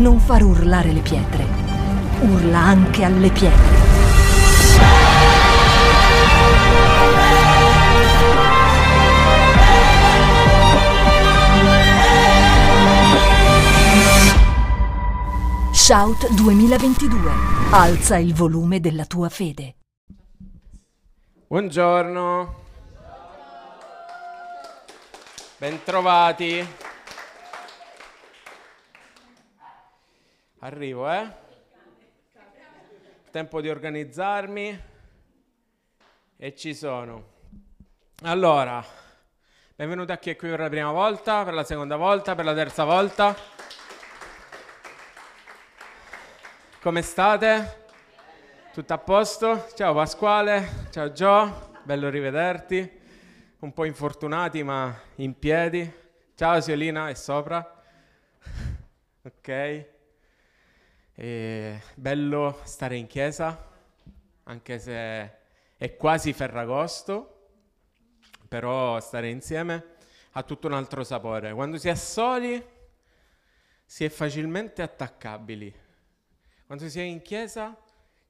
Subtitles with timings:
[0.00, 1.44] non far urlare le pietre.
[2.22, 3.78] Urla anche alle pietre.
[15.72, 17.30] Shout 2022.
[17.70, 19.74] Alza il volume della tua fede.
[21.46, 22.54] Buongiorno.
[25.58, 26.89] Bentrovati.
[30.62, 31.26] Arrivo, eh?
[33.30, 34.82] Tempo di organizzarmi.
[36.36, 37.28] E ci sono.
[38.24, 38.84] Allora,
[39.74, 42.52] benvenuti a chi è qui per la prima volta, per la seconda volta, per la
[42.52, 43.34] terza volta.
[46.82, 47.86] Come state?
[48.74, 49.66] Tutto a posto?
[49.74, 53.00] Ciao Pasquale, ciao Gio, bello rivederti.
[53.60, 55.90] Un po' infortunati ma in piedi.
[56.34, 57.82] Ciao Siolina, è sopra.
[59.24, 59.98] ok.
[61.14, 63.68] E bello stare in chiesa,
[64.44, 65.32] anche se
[65.76, 67.48] è quasi Ferragosto,
[68.48, 69.84] però stare insieme
[70.32, 71.52] ha tutto un altro sapore.
[71.52, 72.64] Quando si è soli
[73.84, 75.88] si è facilmente attaccabili
[76.70, 77.76] quando si è in chiesa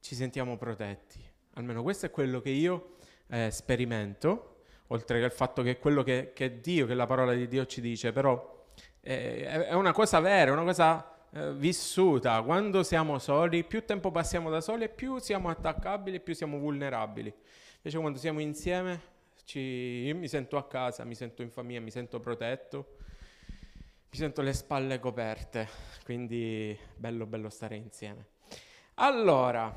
[0.01, 1.23] ci sentiamo protetti,
[1.57, 6.03] almeno questo è quello che io eh, sperimento, oltre che il fatto che è quello
[6.03, 8.65] che, che Dio, che la parola di Dio ci dice, però
[9.03, 12.43] eh, è una cosa vera, una cosa eh, vissuta.
[12.43, 17.33] Quando siamo soli, più tempo passiamo da soli più siamo attaccabili più siamo vulnerabili.
[17.77, 19.01] Invece quando siamo insieme,
[19.45, 22.97] ci, mi sento a casa, mi sento in famiglia, mi sento protetto,
[24.11, 25.69] mi sento le spalle coperte,
[26.05, 28.27] quindi bello bello stare insieme.
[28.95, 29.73] Allora,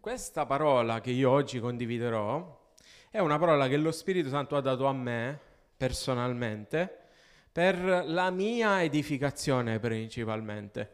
[0.00, 2.64] questa parola che io oggi condividerò
[3.10, 5.38] è una parola che lo Spirito Santo ha dato a me
[5.76, 7.05] personalmente
[7.56, 10.90] per la mia edificazione principalmente.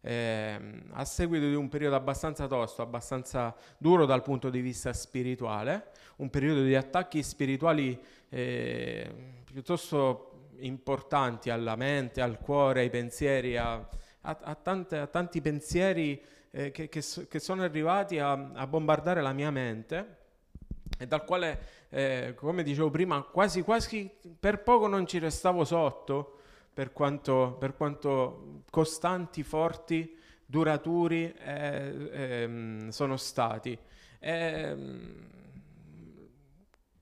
[0.00, 0.56] Eh,
[0.92, 5.88] a seguito di un periodo abbastanza tosto, abbastanza duro dal punto di vista spirituale,
[6.18, 9.12] un periodo di attacchi spirituali eh,
[9.44, 13.88] piuttosto importanti alla mente, al cuore, ai pensieri, a, a,
[14.40, 18.36] a, tante, a tanti pensieri eh, che, che, che, sono arrivati a,
[18.68, 20.18] bombardare la mia mente
[20.96, 24.10] e dal quale, eh, come dicevo prima, quasi quasi
[24.40, 26.38] per poco non ci restavo sotto
[26.74, 33.78] per quanto, per quanto costanti, forti, duraturi eh, ehm, sono stati.
[34.18, 35.28] Ehm,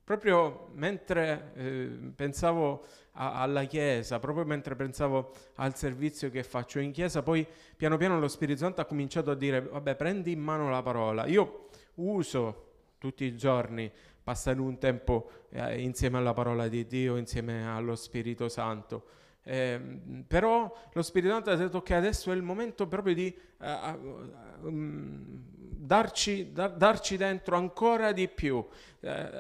[0.05, 6.93] proprio mentre eh, pensavo a, alla Chiesa, proprio mentre pensavo al servizio che faccio in
[6.93, 10.69] Chiesa, poi piano piano lo Spirito Santo ha cominciato a dire, vabbè, prendi in mano
[10.69, 11.25] la parola.
[11.25, 12.67] Io uso
[12.99, 13.91] tutti i giorni
[14.23, 19.05] passare un tempo eh, insieme alla parola di Dio, insieme allo Spirito Santo.
[19.45, 19.81] Eh,
[20.27, 25.43] però lo Spirito Santo ha detto che adesso è il momento proprio di uh, um,
[25.83, 28.65] darci, da, darci, dentro ancora di più,
[29.01, 29.31] eh,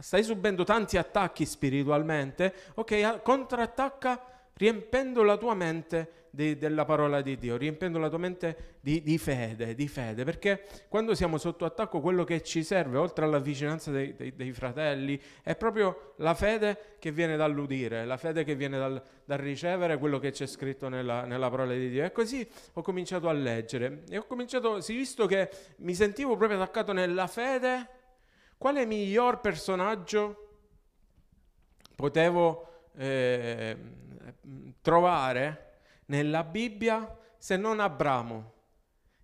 [0.00, 4.20] stai subendo tanti attacchi spiritualmente, ok, contrattacca
[4.54, 9.18] riempendo la tua mente di, della parola di Dio, riempendo la tua mente di, di,
[9.18, 13.90] fede, di fede, perché quando siamo sotto attacco quello che ci serve, oltre alla vicinanza
[13.90, 18.78] dei, dei, dei fratelli, è proprio la fede che viene dall'udire, la fede che viene
[18.78, 22.04] dal, dal ricevere quello che c'è scritto nella, nella, parola di Dio.
[22.04, 26.60] E così ho cominciato a leggere e ho cominciato, sì, visto che mi sentivo proprio
[26.60, 27.88] attaccato nella fede,
[28.58, 30.48] quale miglior personaggio
[31.94, 33.76] potevo eh,
[34.80, 35.63] trovare
[36.06, 38.52] nella Bibbia se non Abramo,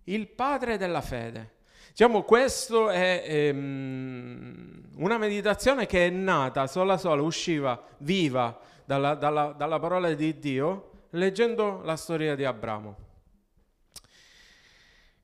[0.05, 1.59] il padre della fede?
[1.89, 9.51] Diciamo, questa è ehm, una meditazione che è nata sola sola, usciva viva dalla, dalla,
[9.51, 13.09] dalla parola di Dio leggendo la storia di Abramo.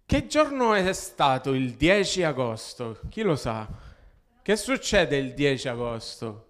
[0.05, 2.99] Che giorno è stato il 10 agosto?
[3.09, 3.67] Chi lo sa?
[4.41, 6.45] Che succede il 10 agosto?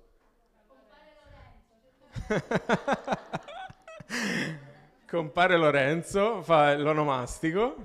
[5.10, 7.78] Compare Lorenzo fa l'onomastico.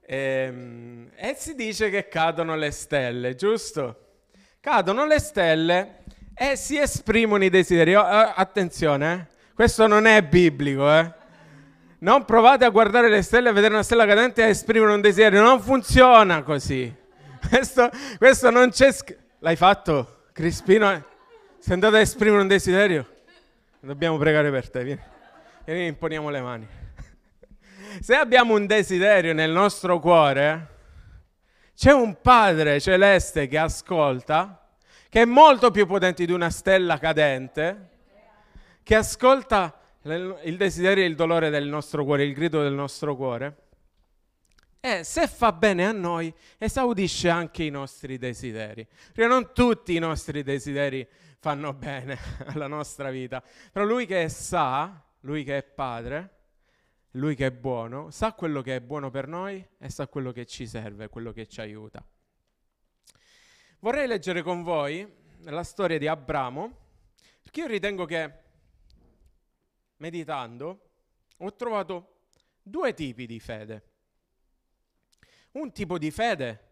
[0.00, 4.06] e, ehm, e si dice che cadono le stelle, giusto?
[4.58, 5.98] Cadono le stelle
[6.34, 7.94] e si esprimono i desideri.
[7.94, 9.52] Oh, attenzione, eh?
[9.54, 11.14] questo non è biblico, eh?
[12.00, 15.00] Non provate a guardare le stelle, a vedere una stella cadente e a esprimere un
[15.00, 15.42] desiderio.
[15.42, 16.92] Non funziona così.
[17.48, 17.88] Questo,
[18.18, 18.92] questo non c'è...
[19.38, 21.04] L'hai fatto, Crispino?
[21.60, 23.18] Sei andato a esprimere un desiderio?
[23.82, 25.00] Dobbiamo pregare per te, vieni.
[25.64, 26.68] Vieni, imponiamo le mani.
[28.00, 30.68] Se abbiamo un desiderio nel nostro cuore,
[31.74, 34.68] c'è un Padre celeste che ascolta,
[35.08, 37.88] che è molto più potente di una stella cadente,
[38.82, 43.56] che ascolta il desiderio e il dolore del nostro cuore, il grido del nostro cuore.
[44.78, 48.86] E se fa bene a noi, esaudisce anche i nostri desideri.
[49.12, 51.06] Perché non tutti i nostri desideri
[51.40, 53.42] fanno bene alla nostra vita,
[53.72, 56.36] però lui che sa, lui che è padre,
[57.14, 60.46] lui che è buono, sa quello che è buono per noi e sa quello che
[60.46, 62.04] ci serve, quello che ci aiuta.
[63.80, 65.10] Vorrei leggere con voi
[65.44, 66.76] la storia di Abramo,
[67.42, 68.32] perché io ritengo che,
[69.96, 70.88] meditando,
[71.38, 72.18] ho trovato
[72.62, 73.88] due tipi di fede.
[75.52, 76.68] Un tipo di fede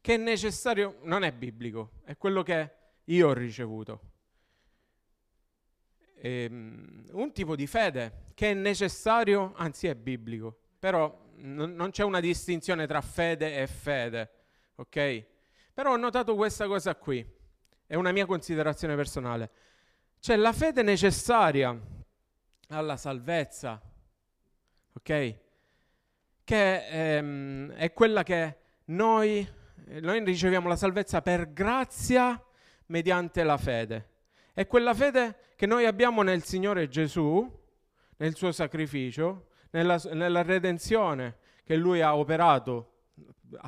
[0.00, 2.77] che è necessario, non è biblico, è quello che
[3.08, 4.00] io ho ricevuto.
[6.20, 11.90] E, um, un tipo di fede che è necessario, anzi è biblico, però n- non
[11.90, 14.30] c'è una distinzione tra fede e fede,
[14.76, 15.24] ok?
[15.72, 17.24] Però ho notato questa cosa qui,
[17.86, 19.50] è una mia considerazione personale.
[20.20, 21.76] C'è la fede necessaria
[22.68, 23.80] alla salvezza,
[24.92, 25.38] ok?
[26.44, 28.56] Che ehm, è quella che
[28.86, 29.46] noi,
[30.00, 32.42] noi riceviamo la salvezza per grazia
[32.88, 34.08] mediante la fede.
[34.52, 37.48] È quella fede che noi abbiamo nel Signore Gesù,
[38.16, 42.92] nel suo sacrificio, nella, nella redenzione che Lui ha operato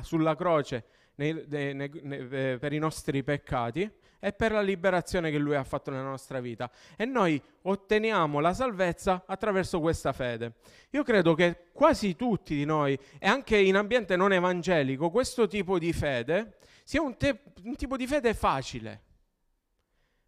[0.01, 0.85] sulla croce
[1.15, 3.89] nei, nei, nei, eh, per i nostri peccati
[4.23, 6.69] e per la liberazione che Lui ha fatto nella nostra vita.
[6.95, 10.53] E noi otteniamo la salvezza attraverso questa fede.
[10.91, 15.79] Io credo che quasi tutti di noi, e anche in ambiente non evangelico, questo tipo
[15.79, 19.01] di fede sia un, te- un tipo di fede facile.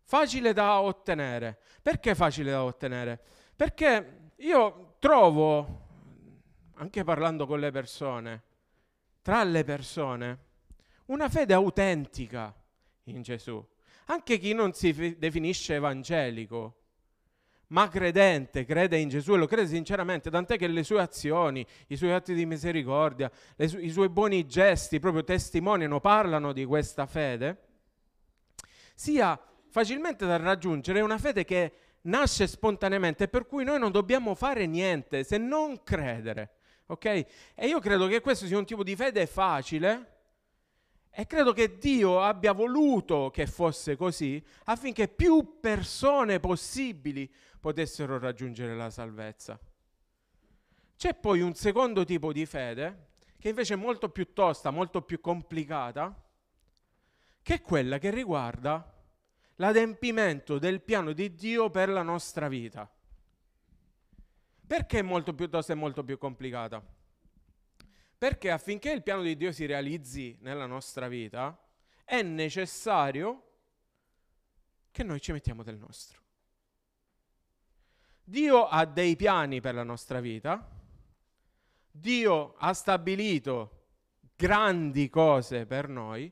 [0.04, 1.58] Facile da ottenere.
[1.82, 3.20] Perché facile da ottenere?
[3.56, 5.82] Perché io trovo,
[6.76, 8.44] anche parlando con le persone,
[9.22, 10.40] tra le persone,
[11.06, 12.54] una fede autentica
[13.06, 13.66] in Gesù.
[14.06, 16.82] Anche chi non si definisce evangelico,
[17.68, 21.96] ma credente, crede in Gesù e lo crede sinceramente, tant'è che le sue azioni, i
[21.96, 23.32] suoi atti di misericordia,
[23.66, 27.62] su- i suoi buoni gesti proprio testimoniano, parlano di questa fede,
[28.94, 29.40] sia
[29.74, 35.24] facilmente da raggiungere una fede che nasce spontaneamente, per cui noi non dobbiamo fare niente
[35.24, 36.58] se non credere.
[36.86, 37.06] Ok?
[37.56, 40.12] E io credo che questo sia un tipo di fede facile
[41.10, 47.28] e credo che Dio abbia voluto che fosse così affinché più persone possibili
[47.60, 49.60] potessero raggiungere la salvezza.
[50.96, 53.08] C'è poi un secondo tipo di fede,
[53.40, 56.16] che invece è molto più tosta, molto più complicata,
[57.42, 58.93] che è quella che riguarda
[59.63, 62.89] l'adempimento del piano di Dio per la nostra vita.
[64.68, 66.86] Perché è molto più tosta e molto più complicata?
[68.18, 71.57] Perché affinché il piano di Dio si realizzi nella nostra vita,
[72.04, 73.51] è necessario
[74.92, 76.21] che noi ci mettiamo del nostro.
[78.21, 80.69] Dio ha dei piani per la nostra vita,
[81.89, 83.86] Dio ha stabilito
[84.36, 86.30] grandi cose per noi,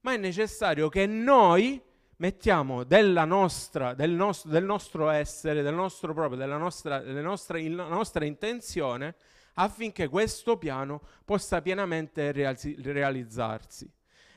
[0.00, 1.84] ma è necessario che noi
[2.16, 7.88] mettiamo nostra, del, nostro, del nostro essere, del nostro proprio, della nostra, della nostra, della
[7.88, 9.14] nostra intenzione
[9.54, 13.90] affinché questo piano possa pienamente realizzarsi.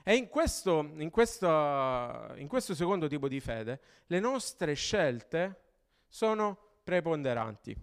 [0.03, 5.61] E in questo, in, questo, in questo secondo tipo di fede le nostre scelte
[6.07, 7.75] sono preponderanti.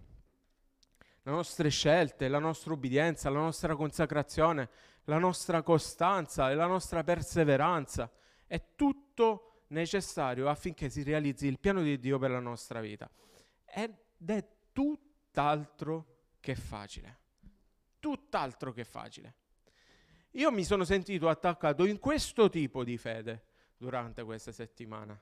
[1.21, 4.69] Le nostre scelte, la nostra ubbidienza, la nostra consacrazione,
[5.05, 8.09] la nostra costanza e la nostra perseveranza
[8.45, 13.09] è tutto necessario affinché si realizzi il piano di Dio per la nostra vita.
[13.65, 13.93] Ed
[14.25, 17.25] è tutt'altro che facile
[17.99, 19.33] tutt'altro che facile.
[20.31, 23.45] Io mi sono sentito attaccato in questo tipo di fede
[23.77, 25.19] durante questa settimana,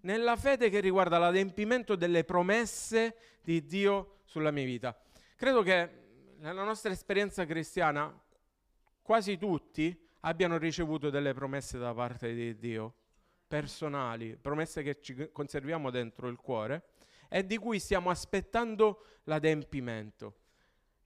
[0.00, 4.98] nella fede che riguarda l'adempimento delle promesse di Dio sulla mia vita.
[5.36, 6.04] Credo che
[6.38, 8.12] nella nostra esperienza cristiana
[9.02, 12.94] quasi tutti abbiano ricevuto delle promesse da parte di Dio,
[13.46, 16.82] personali, promesse che ci conserviamo dentro il cuore
[17.28, 20.34] e di cui stiamo aspettando l'adempimento.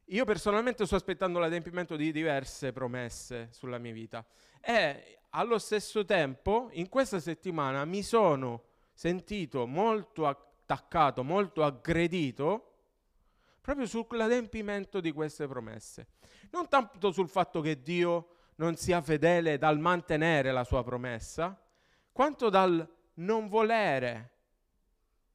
[0.07, 4.27] Io personalmente sto aspettando l'adempimento di diverse promesse sulla mia vita
[4.61, 12.67] e allo stesso tempo in questa settimana mi sono sentito molto attaccato, molto aggredito
[13.61, 16.09] proprio sull'adempimento di queste promesse.
[16.51, 21.57] Non tanto sul fatto che Dio non sia fedele dal mantenere la sua promessa,
[22.21, 24.33] quanto dal non volere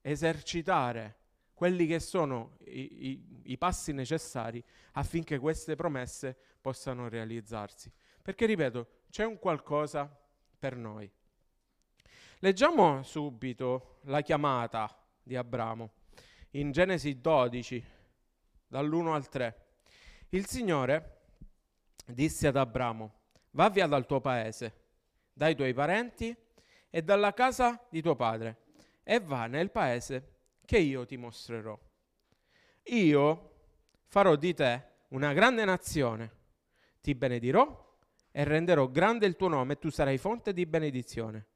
[0.02, 1.18] esercitare
[1.56, 7.92] quelli che sono i, i, i passi necessari affinché queste promesse possano realizzarsi.
[8.22, 10.08] Perché, ripeto, c'è un qualcosa
[10.60, 11.12] per noi.
[12.38, 15.90] Leggiamo subito la chiamata di Abramo.
[16.52, 17.84] in Genesi 12,
[18.68, 19.66] dall'1 al 3.
[20.30, 21.22] Il Signore
[22.06, 23.12] disse ad Abramo,
[23.54, 24.84] va via dal tuo paese,
[25.34, 26.44] dai tuoi parenti
[26.96, 28.60] e dalla casa di tuo padre,
[29.04, 31.78] e va nel paese che io ti mostrerò.
[32.84, 33.52] Io
[34.06, 36.32] farò di te una grande nazione,
[37.02, 37.98] ti benedirò
[38.32, 41.48] e renderò grande il tuo nome e tu sarai fonte di benedizione.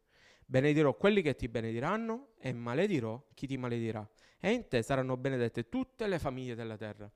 [0.46, 4.06] Benedirò quelli che ti benediranno e maledirò chi ti maledirà.
[4.42, 7.10] E in te saranno benedette tutte le famiglie della terra.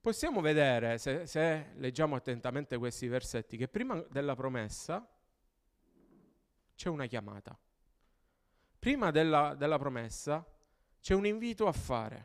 [0.00, 5.04] Possiamo vedere, se, se leggiamo attentamente questi versetti, che prima della promessa
[6.80, 7.54] c'è una chiamata.
[8.78, 10.42] Prima della, della promessa
[10.98, 12.24] c'è un invito a fare.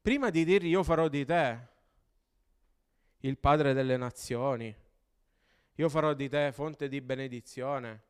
[0.00, 1.66] Prima di dirgli io farò di te
[3.18, 4.72] il padre delle nazioni,
[5.74, 8.02] io farò di te fonte di benedizione,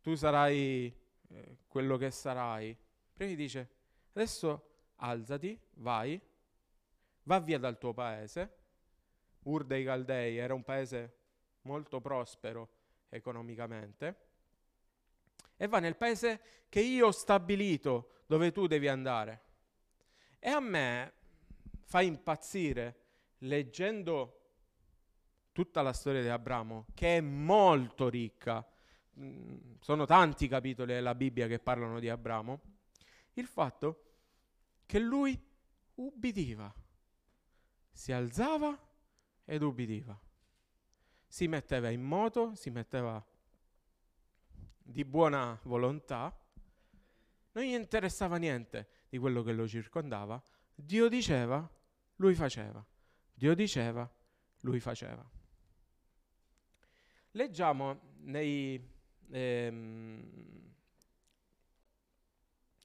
[0.00, 0.92] tu sarai
[1.28, 2.76] eh, quello che sarai.
[3.12, 3.70] Prima gli dice,
[4.12, 6.20] adesso alzati, vai,
[7.22, 8.56] va via dal tuo paese.
[9.44, 11.14] Ur dei Caldei era un paese
[11.60, 12.70] molto prospero
[13.08, 14.30] economicamente
[15.62, 19.42] e va nel paese che io ho stabilito dove tu devi andare.
[20.40, 21.12] E a me
[21.84, 22.96] fa impazzire
[23.38, 24.40] leggendo
[25.52, 28.66] tutta la storia di Abramo, che è molto ricca,
[29.20, 32.60] mm, sono tanti capitoli della Bibbia che parlano di Abramo,
[33.34, 34.02] il fatto
[34.84, 35.40] che lui
[35.94, 36.74] ubbidiva,
[37.92, 38.76] si alzava
[39.44, 40.20] ed ubbidiva,
[41.24, 43.24] si metteva in moto, si metteva
[44.82, 46.36] di buona volontà,
[47.52, 50.42] non gli interessava niente di quello che lo circondava,
[50.74, 51.68] Dio diceva,
[52.16, 52.84] lui faceva,
[53.34, 54.10] Dio diceva,
[54.60, 55.28] lui faceva.
[57.32, 58.80] Leggiamo nei,
[59.30, 60.72] ehm,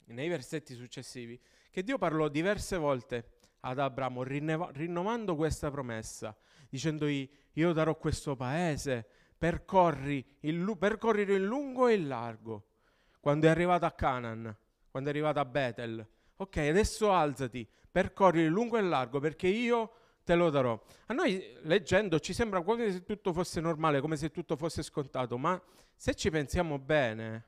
[0.05, 1.39] nei versetti successivi
[1.69, 6.35] che Dio parlò diverse volte ad Abramo rinneva- rinnovando questa promessa,
[6.69, 12.65] dicendogli io darò questo paese, percorri il, percorrere in lungo e in largo.
[13.19, 14.55] Quando è arrivato a Canaan,
[14.89, 19.47] quando è arrivato a Bethel, ok, adesso alzati, percorri in lungo e in largo perché
[19.47, 19.91] io
[20.23, 20.81] te lo darò.
[21.07, 25.37] A noi leggendo ci sembra come se tutto fosse normale, come se tutto fosse scontato,
[25.37, 25.61] ma
[25.95, 27.45] se ci pensiamo bene,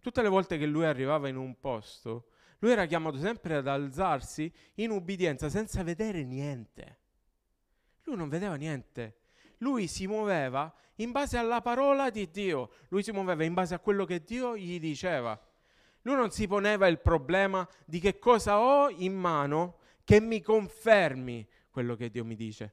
[0.00, 2.28] tutte le volte che lui arrivava in un posto,
[2.58, 6.98] lui era chiamato sempre ad alzarsi in ubbidienza senza vedere niente.
[8.04, 9.16] Lui non vedeva niente.
[9.58, 13.78] Lui si muoveva in base alla parola di Dio, lui si muoveva in base a
[13.78, 15.40] quello che Dio gli diceva.
[16.02, 21.46] Lui non si poneva il problema di che cosa ho in mano che mi confermi
[21.70, 22.72] quello che Dio mi dice.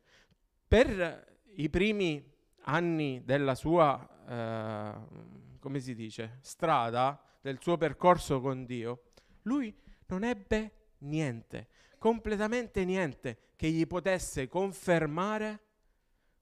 [0.67, 2.23] Per i primi
[2.61, 9.11] anni della sua, eh, come si dice, strada, del suo percorso con Dio,
[9.43, 9.75] lui
[10.07, 11.67] non ebbe niente,
[11.99, 15.64] completamente niente che gli potesse confermare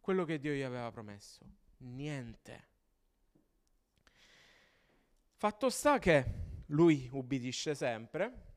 [0.04, 1.46] quello che Dio gli aveva promesso.
[1.78, 2.68] Niente.
[5.38, 6.26] Fatto sta che
[6.68, 8.48] lui ubbidisce sempre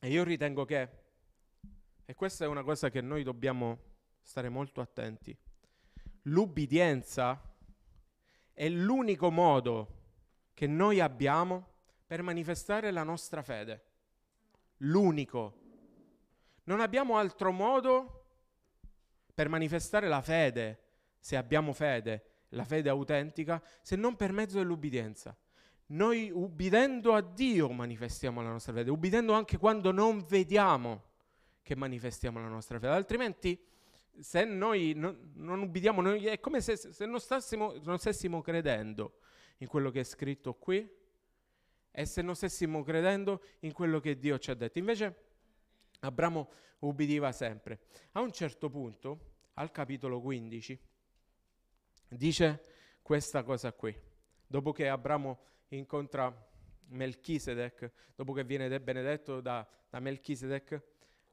[0.00, 0.88] e io ritengo che,
[2.04, 3.78] e questa è una cosa che noi dobbiamo
[4.20, 5.36] stare molto attenti,
[6.22, 7.40] l'ubbidienza
[8.52, 10.06] è l'unico modo
[10.54, 11.68] che noi abbiamo
[12.04, 13.84] per manifestare la nostra fede.
[14.78, 15.60] L'unico.
[16.64, 18.15] Non abbiamo altro modo
[19.36, 20.78] per manifestare la fede,
[21.18, 25.36] se abbiamo fede, la fede autentica, se non per mezzo dell'ubbidienza.
[25.88, 31.02] Noi ubbidendo a Dio manifestiamo la nostra fede, ubbidendo anche quando non vediamo
[31.60, 33.62] che manifestiamo la nostra fede, altrimenti
[34.18, 39.18] se noi non, non ubbidiamo, noi, è come se, se non, stassimo, non stessimo credendo
[39.58, 40.88] in quello che è scritto qui
[41.90, 44.78] e se non stessimo credendo in quello che Dio ci ha detto.
[44.78, 45.25] Invece
[46.06, 46.48] Abramo
[46.80, 47.80] ubbidiva sempre.
[48.12, 50.78] A un certo punto, al capitolo 15,
[52.08, 52.64] dice
[53.02, 53.94] questa cosa qui.
[54.46, 56.32] Dopo che Abramo incontra
[56.88, 60.72] Melchisedec, dopo che viene benedetto da, da Melchisedec,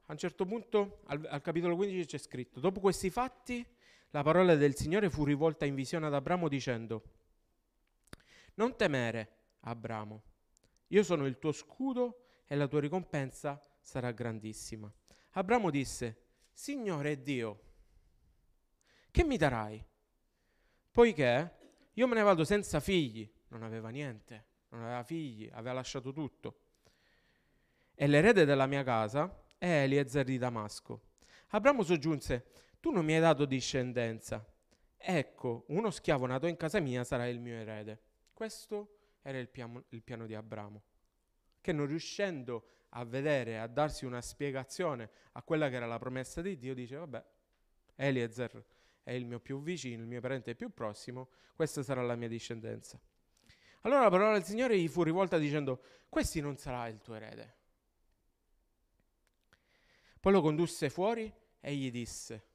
[0.08, 3.66] a un certo punto al, al, capitolo 15 c'è scritto, dopo questi fatti
[4.10, 7.04] la parola del Signore fu rivolta in visione ad Abramo dicendo,
[8.56, 9.30] non temere,
[9.62, 10.22] Abramo,
[10.88, 14.92] io sono il tuo scudo e la tua ricompensa sarà grandissima.
[15.32, 16.22] Abramo disse,
[16.52, 17.62] Signore Dio,
[19.12, 19.86] che mi darai?
[20.90, 21.58] Poiché
[21.94, 26.60] io me ne vado senza figli, non aveva niente, non aveva figli, aveva lasciato tutto.
[27.94, 31.10] E l'erede della mia casa è Eliezer di Damasco.
[31.50, 32.48] Abramo soggiunse,
[32.80, 34.44] tu non mi hai dato discendenza.
[34.98, 38.02] Ecco, uno schiavo nato in casa mia sarà il mio erede.
[38.34, 40.84] Questo era il piano, il piano di Abramo,
[41.62, 46.42] che non riuscendo a vedere, a darsi una spiegazione a quella che era la promessa
[46.42, 47.24] di Dio, dice, vabbè,
[47.96, 48.64] Eliezer
[49.04, 53.00] è il mio più vicino, il mio parente più prossimo, questa sarà la mia discendenza.
[53.82, 57.56] Allora la parola del Signore gli fu rivolta dicendo, questi non sarà il tuo erede.
[60.20, 62.46] Poi lo condusse fuori e gli disse,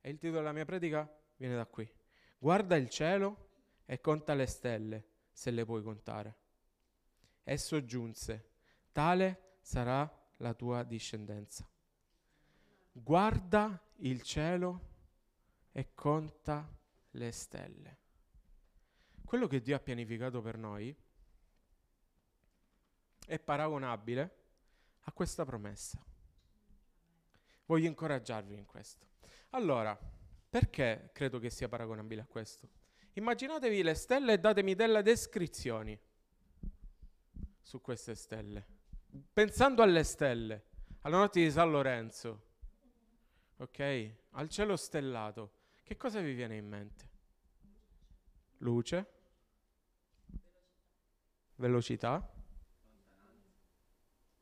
[0.00, 1.90] e il titolo della mia predica viene da qui,
[2.38, 3.48] guarda il cielo
[3.86, 6.36] e conta le stelle, se le puoi contare.
[7.42, 8.50] E soggiunse,
[8.92, 11.68] tale sarà la tua discendenza.
[12.92, 14.88] Guarda il cielo
[15.72, 16.68] e conta
[17.12, 17.98] le stelle.
[19.24, 20.94] Quello che Dio ha pianificato per noi
[23.26, 24.36] è paragonabile
[25.02, 26.02] a questa promessa.
[27.66, 29.06] Voglio incoraggiarvi in questo.
[29.50, 29.96] Allora,
[30.48, 32.68] perché credo che sia paragonabile a questo?
[33.12, 35.98] Immaginatevi le stelle e datemi delle descrizioni
[37.60, 38.78] su queste stelle.
[39.32, 40.66] Pensando alle stelle,
[41.00, 42.42] alla notte di San Lorenzo,
[43.56, 44.14] ok?
[44.30, 45.52] Al cielo stellato,
[45.82, 47.08] che cosa vi viene in mente?
[48.58, 49.12] Luce,
[51.56, 52.32] velocità,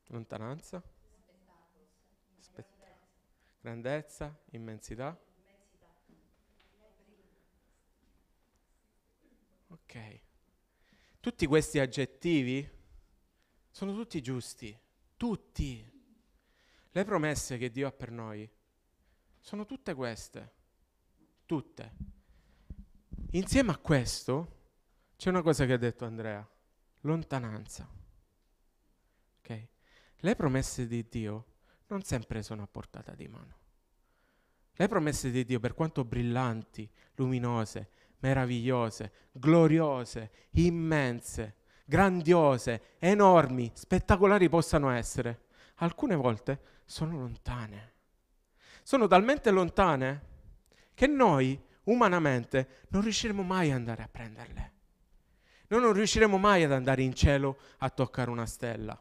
[0.08, 0.82] lontananza,
[2.38, 2.96] Spett-
[3.60, 5.18] grandezza, immensità.
[9.68, 10.20] Ok.
[11.20, 12.77] Tutti questi aggettivi
[13.70, 14.76] sono tutti giusti,
[15.16, 15.96] tutti.
[16.90, 18.48] Le promesse che Dio ha per noi
[19.40, 20.52] sono tutte queste,
[21.46, 21.92] tutte.
[23.32, 24.56] Insieme a questo
[25.16, 26.46] c'è una cosa che ha detto Andrea,
[27.00, 27.88] lontananza.
[29.38, 29.68] Ok?
[30.16, 31.46] Le promesse di Dio
[31.88, 33.56] non sempre sono a portata di mano.
[34.72, 41.56] Le promesse di Dio, per quanto brillanti, luminose, meravigliose, gloriose, immense,
[41.88, 47.92] grandiose, enormi, spettacolari possano essere, alcune volte sono lontane.
[48.82, 50.22] Sono talmente lontane
[50.92, 54.72] che noi umanamente non riusciremo mai ad andare a prenderle.
[55.68, 59.00] Noi non riusciremo mai ad andare in cielo a toccare una stella.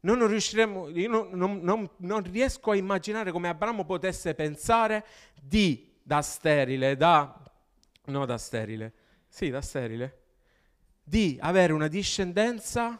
[0.00, 5.04] Noi non riusciremo, io non, non, non, non riesco a immaginare come Abramo potesse pensare
[5.42, 7.42] di da sterile, da...
[8.06, 8.92] no da sterile,
[9.26, 10.23] sì da sterile,
[11.04, 12.98] di avere una discendenza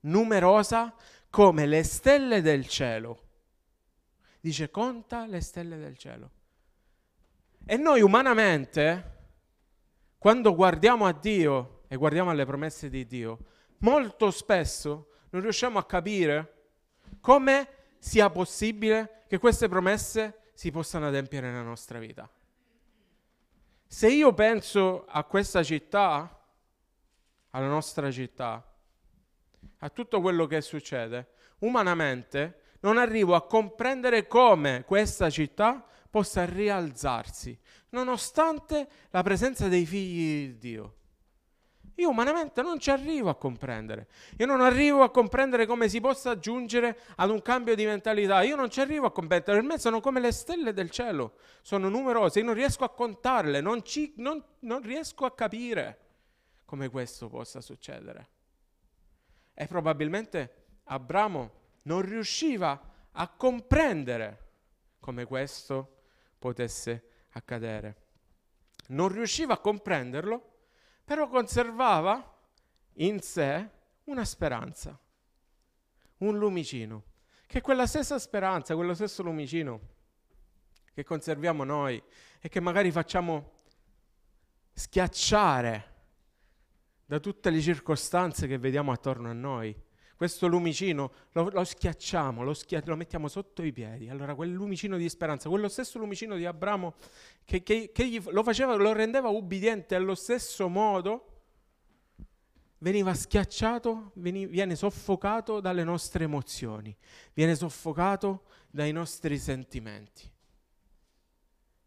[0.00, 0.94] numerosa
[1.30, 3.22] come le stelle del cielo.
[4.40, 6.30] Dice conta le stelle del cielo.
[7.64, 9.16] E noi umanamente,
[10.18, 13.38] quando guardiamo a Dio e guardiamo alle promesse di Dio,
[13.78, 16.54] molto spesso non riusciamo a capire
[17.20, 22.28] come sia possibile che queste promesse si possano adempiere nella nostra vita.
[23.86, 26.37] Se io penso a questa città,
[27.50, 28.64] alla nostra città,
[29.78, 31.28] a tutto quello che succede,
[31.60, 37.58] umanamente non arrivo a comprendere come questa città possa rialzarsi,
[37.90, 40.92] nonostante la presenza dei figli di Dio.
[41.98, 44.06] Io umanamente non ci arrivo a comprendere.
[44.36, 48.42] Io non arrivo a comprendere come si possa giungere ad un cambio di mentalità.
[48.42, 49.58] Io non ci arrivo a comprendere.
[49.58, 51.38] Per me sono come le stelle del cielo.
[51.60, 52.38] Sono numerose.
[52.38, 53.60] Io non riesco a contarle.
[53.60, 56.07] Non, ci, non, non riesco a capire
[56.68, 58.28] come questo possa succedere.
[59.54, 61.52] E probabilmente Abramo
[61.84, 64.50] non riusciva a comprendere
[65.00, 66.02] come questo
[66.38, 67.96] potesse accadere.
[68.88, 70.56] Non riusciva a comprenderlo
[71.08, 72.36] però conservava
[72.96, 73.66] in sé
[74.04, 75.00] una speranza,
[76.18, 77.02] un lumicino,
[77.46, 79.80] che quella stessa speranza, quello stesso lumicino
[80.92, 82.02] che conserviamo noi
[82.38, 83.52] e che magari facciamo
[84.74, 85.94] schiacciare
[87.08, 89.74] da tutte le circostanze che vediamo attorno a noi
[90.18, 94.08] questo lumicino lo, lo schiacciamo, lo, schia- lo, mettiamo sotto i piedi.
[94.08, 96.94] Allora quel lumicino di speranza, quello stesso lumicino di Abramo
[97.44, 101.44] che, che, che lo faceva, lo rendeva ubbidiente allo stesso modo,
[102.78, 106.94] veniva schiacciato, viene soffocato dalle nostre emozioni,
[107.32, 110.28] viene soffocato dai nostri sentimenti.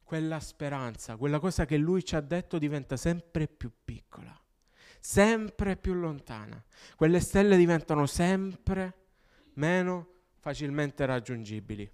[0.04, 4.41] Quella speranza, quella cosa che lui ci ha detto diventa sempre più piccola
[5.02, 6.64] sempre più lontana.
[6.96, 8.94] Quelle stelle diventano sempre
[9.54, 10.08] meno
[10.40, 11.92] facilmente raggiungibili.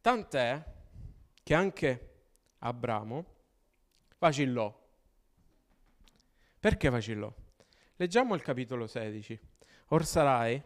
[0.00, 0.64] Tant'è
[1.42, 2.14] che anche
[2.58, 3.24] Abramo
[4.18, 4.84] vacillò.
[6.58, 7.32] Perché vacillò?
[7.94, 9.40] Leggiamo il capitolo 16.
[9.88, 10.60] Orsarai,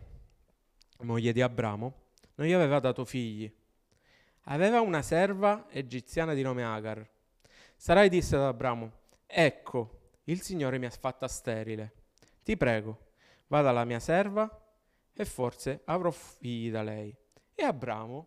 [1.00, 3.52] moglie di Abramo, non gli aveva dato figli.
[4.44, 7.06] Aveva una serva egiziana di nome Agar.
[7.76, 8.99] Sarai disse ad Abramo,
[9.32, 11.92] Ecco, il Signore mi ha fatta sterile.
[12.42, 13.12] Ti prego,
[13.46, 14.50] vado alla mia serva
[15.12, 17.16] e forse avrò figli da lei.
[17.54, 18.26] E Abramo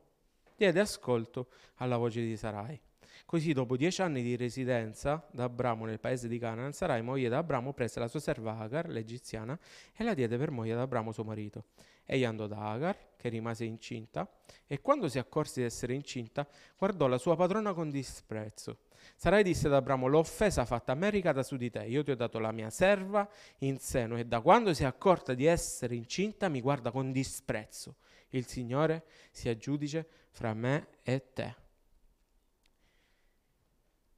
[0.55, 2.79] diede ascolto alla voce di Sarai.
[3.25, 7.35] Così dopo dieci anni di residenza da Abramo nel paese di Canaan, Sarai, moglie di
[7.35, 9.59] Abramo, prese la sua serva Agar, l'egiziana,
[9.93, 11.65] e la diede per moglie ad Abramo suo marito.
[12.05, 14.29] Egli andò da Agar, che rimase incinta,
[14.65, 18.79] e quando si accorse di essere incinta, guardò la sua padrona con disprezzo.
[19.15, 22.11] Sarai disse ad Abramo, l'ho offesa fatta a me ricada su di te, io ti
[22.11, 25.95] ho dato la mia serva in seno, e da quando si è accorta di essere
[25.95, 27.97] incinta mi guarda con disprezzo.
[28.29, 31.55] Il Signore sia giudice fra me e te.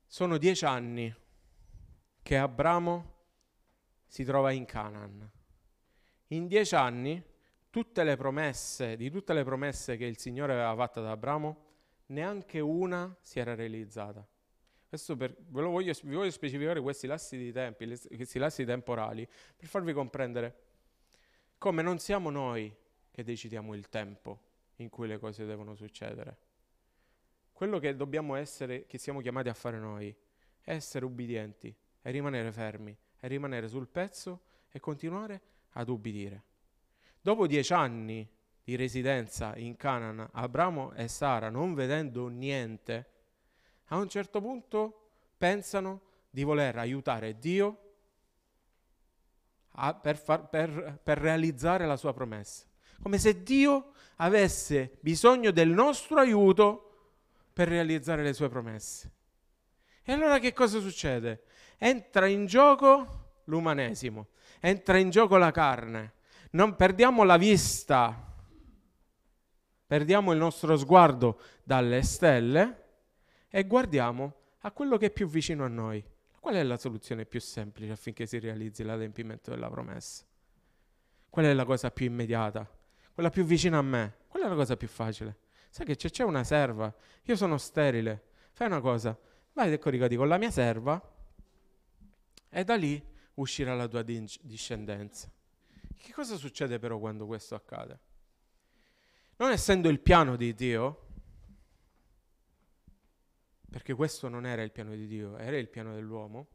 [0.05, 1.13] Sono dieci anni
[2.21, 3.13] che Abramo
[4.07, 5.29] si trova in Canaan.
[6.27, 7.21] In dieci anni,
[7.69, 11.63] tutte le promesse, di tutte le promesse che il Signore aveva fatto ad Abramo,
[12.07, 14.25] neanche una si era realizzata.
[14.87, 19.27] Questo per, ve lo voglio, vi voglio specificare questi lassi di tempi, questi lassi temporali,
[19.55, 20.63] per farvi comprendere
[21.57, 22.73] come non siamo noi
[23.11, 24.41] che decidiamo il tempo
[24.77, 26.37] in cui le cose devono succedere.
[27.51, 30.13] Quello che dobbiamo essere, che siamo chiamati a fare noi,
[30.61, 36.43] è essere ubbidienti, è rimanere fermi, è rimanere sul pezzo e continuare ad ubbidire.
[37.21, 38.29] Dopo dieci anni
[38.61, 43.09] di residenza in Canaan, Abramo e Sara, non vedendo niente,
[43.89, 47.79] a un certo punto pensano di voler aiutare Dio
[49.71, 52.65] a, per, far, per, per realizzare la sua promessa.
[53.01, 56.81] Come se Dio avesse bisogno del nostro aiuto
[57.53, 59.11] per realizzare le sue promesse.
[60.03, 61.43] E allora che cosa succede?
[61.77, 64.27] Entra in gioco l'umanesimo,
[64.59, 66.13] entra in gioco la carne.
[66.51, 68.33] Non perdiamo la vista,
[69.85, 72.84] perdiamo il nostro sguardo dalle stelle
[73.55, 76.03] e guardiamo a quello che è più vicino a noi.
[76.41, 80.25] Qual è la soluzione più semplice affinché si realizzi l'adempimento della promessa?
[81.29, 82.69] Qual è la cosa più immediata?
[83.13, 84.17] Quella più vicina a me?
[84.27, 85.37] Qual è la cosa più facile?
[85.69, 89.17] sai che c'è, c'è una serva, io sono sterile, fai una cosa,
[89.53, 91.01] vai e coricati con la mia serva
[92.49, 93.01] e da lì
[93.35, 95.31] uscirà la tua discendenza.
[95.97, 97.99] Che cosa succede però quando questo accade?
[99.37, 101.04] Non essendo il piano di Dio,
[103.75, 106.47] perché questo non era il piano di Dio, era il piano dell'uomo,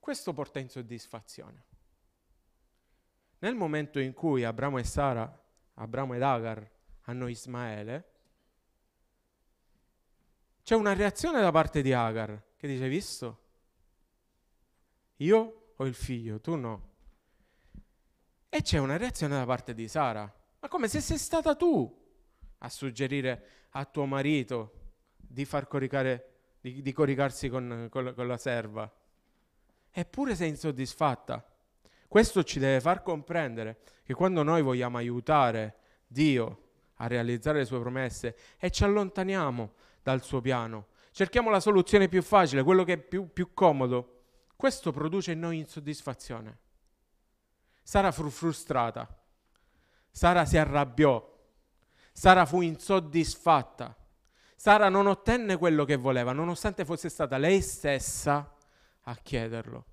[0.00, 1.64] questo porta insoddisfazione.
[3.38, 5.32] Nel momento in cui Abramo e Sara,
[5.74, 6.68] Abramo ed Agar
[7.02, 8.10] hanno Ismaele,
[10.64, 13.42] c'è una reazione da parte di Agar che dice, visto?
[15.18, 16.88] Io ho il figlio, tu no.
[18.48, 20.22] E c'è una reazione da parte di Sara,
[20.58, 21.96] ma come se sei stata tu
[22.58, 24.78] a suggerire a tuo marito
[25.30, 26.28] di far coricare,
[26.60, 28.92] di, di coricarsi con, con, con la serva.
[29.92, 31.44] Eppure sei insoddisfatta.
[32.08, 36.62] Questo ci deve far comprendere che quando noi vogliamo aiutare Dio
[36.96, 40.88] a realizzare le sue promesse e ci allontaniamo dal suo piano.
[41.12, 44.22] Cerchiamo la soluzione più facile, quello che è più, più comodo.
[44.56, 46.58] Questo produce in noi insoddisfazione.
[47.82, 49.08] Sara fu frustrata,
[50.10, 51.38] Sara si arrabbiò,
[52.12, 53.96] Sara fu insoddisfatta,
[54.60, 58.54] Sara non ottenne quello che voleva, nonostante fosse stata lei stessa
[59.04, 59.86] a chiederlo.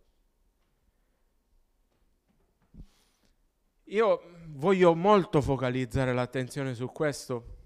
[3.86, 7.60] Io voglio molto focalizzare l'attenzione su questo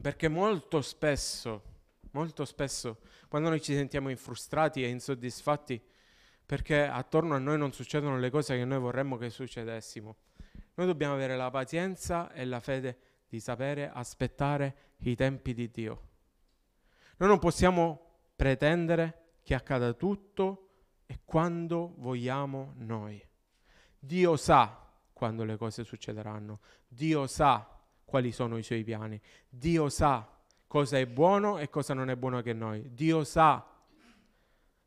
[0.00, 1.62] perché molto spesso,
[2.12, 5.82] molto spesso, quando noi ci sentiamo infrustrati e insoddisfatti
[6.46, 10.18] perché attorno a noi non succedono le cose che noi vorremmo che succedessimo,
[10.74, 16.10] noi dobbiamo avere la pazienza e la fede di sapere aspettare i tempi di Dio.
[17.22, 18.00] Noi non possiamo
[18.34, 20.70] pretendere che accada tutto
[21.06, 23.24] e quando vogliamo noi.
[23.96, 26.58] Dio sa quando le cose succederanno.
[26.88, 29.20] Dio sa quali sono i suoi piani.
[29.48, 32.92] Dio sa cosa è buono e cosa non è buono che noi.
[32.92, 33.72] Dio sa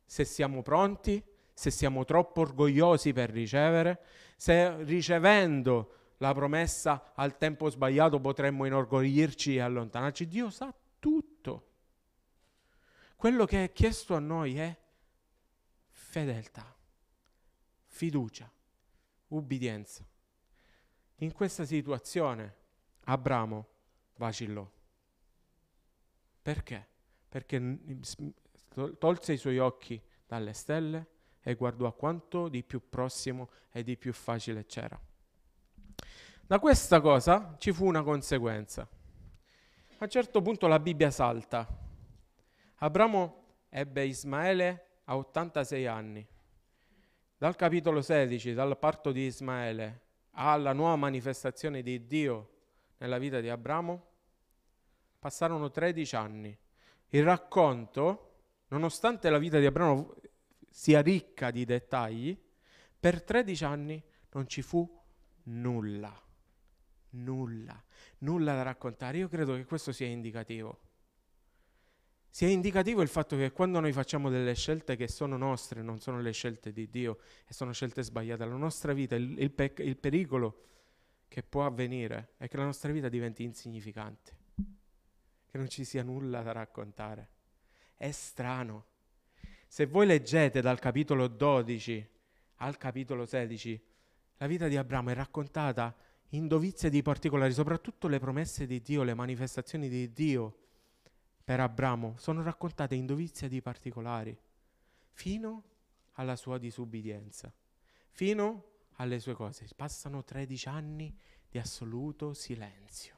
[0.03, 4.01] se siamo pronti, se siamo troppo orgogliosi per ricevere,
[4.35, 10.27] se ricevendo la promessa al tempo sbagliato potremmo inorgoglirci e allontanarci.
[10.27, 10.73] Dio sa.
[13.25, 14.77] Quello che è chiesto a noi è
[15.89, 16.75] fedeltà,
[17.87, 18.47] fiducia,
[19.29, 20.05] ubbidienza.
[21.15, 22.55] In questa situazione
[23.05, 23.67] Abramo
[24.17, 24.69] vacillò.
[26.39, 26.87] Perché?
[27.27, 27.79] Perché
[28.99, 31.07] tolse i suoi occhi dalle stelle
[31.41, 35.01] e guardò a quanto di più prossimo e di più facile c'era.
[36.45, 38.83] Da questa cosa ci fu una conseguenza.
[38.83, 41.84] A un certo punto la Bibbia salta.
[42.79, 46.27] Abramo ebbe Ismaele a 86 anni.
[47.37, 52.49] dal capitolo 16, dal parto di Ismaele, alla nuova manifestazione di Dio
[52.97, 54.07] nella vita di Abramo,
[55.19, 56.57] passarono 13 anni.
[57.09, 58.37] Il racconto,
[58.69, 60.15] nonostante la vita di Abramo
[60.69, 62.37] sia ricca di dettagli,
[62.99, 64.89] per 13 anni non ci fu
[65.43, 66.13] nulla,
[67.11, 67.83] nulla,
[68.19, 69.17] nulla da raccontare.
[69.17, 70.84] Io credo che questo sia indicativo.
[72.35, 76.19] Sia indicativo il fatto che quando noi facciamo delle scelte che sono nostre, non sono
[76.19, 79.95] le scelte di Dio e sono scelte sbagliate, la nostra vita, il, il, pe- il
[79.95, 80.63] pericolo
[81.29, 84.35] che può avvenire è che la nostra vita diventi insignificante,
[85.49, 87.29] che non ci sia nulla da raccontare.
[87.95, 88.87] È strano.
[89.65, 92.09] Se voi leggete dal capitolo 12
[92.55, 93.81] al capitolo 16,
[94.39, 95.95] la vita di Abramo è raccontata
[96.31, 100.63] in dovizie di particolari, soprattutto le promesse di Dio, le manifestazioni di Dio
[101.45, 104.35] per Abramo sono raccontate in dovizia di particolari,
[105.11, 105.63] fino
[106.13, 107.53] alla sua disubbidienza,
[108.09, 109.67] fino alle sue cose.
[109.75, 111.15] Passano 13 anni
[111.47, 113.13] di assoluto silenzio.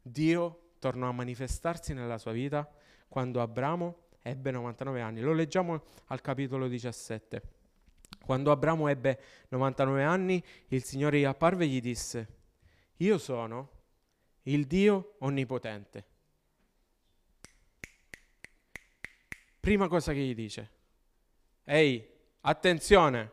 [0.00, 2.66] Dio tornò a manifestarsi nella sua vita
[3.08, 5.20] quando Abramo ebbe 99 anni.
[5.20, 7.42] Lo leggiamo al capitolo 17.
[8.24, 12.28] Quando Abramo ebbe 99 anni, il Signore gli apparve e gli disse,
[12.96, 13.70] io sono
[14.44, 16.14] il Dio onnipotente
[19.66, 20.70] Prima cosa che gli dice,
[21.64, 22.08] ehi,
[22.42, 23.32] attenzione,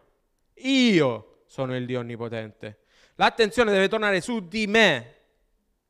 [0.62, 2.86] io sono il Dio Onnipotente.
[3.18, 5.16] L'attenzione deve tornare su di me,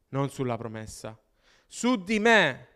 [0.09, 1.17] non sulla promessa.
[1.65, 2.67] Su di me,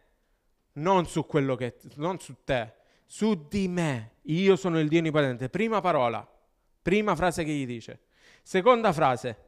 [0.76, 2.72] non su quello che, non su te,
[3.06, 4.12] su di me.
[4.22, 5.50] Io sono il Dio Onnipotente.
[5.50, 6.26] Prima parola,
[6.82, 8.04] prima frase che gli dice.
[8.44, 9.48] Seconda frase,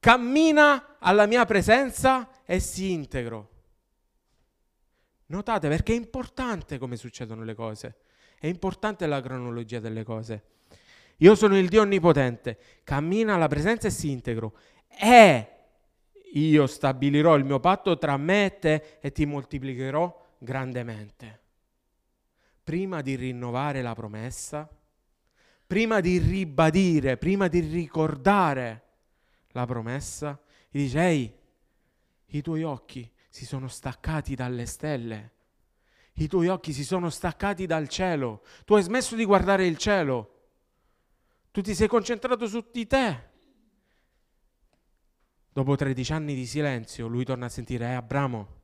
[0.00, 3.52] cammina alla mia presenza e si integro.
[5.34, 7.96] Notate perché è importante come succedono le cose,
[8.38, 10.44] è importante la cronologia delle cose.
[11.16, 14.56] Io sono il Dio onnipotente, cammina alla presenza e si integro.
[14.86, 15.48] E
[16.34, 21.40] io stabilirò il mio patto tra me e te e ti moltiplicherò grandemente.
[22.62, 24.68] Prima di rinnovare la promessa,
[25.66, 28.82] prima di ribadire, prima di ricordare
[29.48, 31.34] la promessa, gli dice, ehi,
[32.26, 35.32] i tuoi occhi si sono staccati dalle stelle.
[36.12, 38.44] I tuoi occhi si sono staccati dal cielo.
[38.64, 40.50] Tu hai smesso di guardare il cielo.
[41.50, 43.30] Tu ti sei concentrato su di te.
[45.52, 48.60] Dopo 13 anni di silenzio, lui torna a sentire, eh Abramo,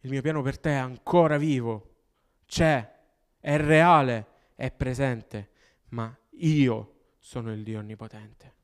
[0.00, 1.98] il mio piano per te è ancora vivo,
[2.46, 2.98] c'è,
[3.38, 5.50] è reale, è presente,
[5.90, 8.54] ma io sono il Dio Onnipotente.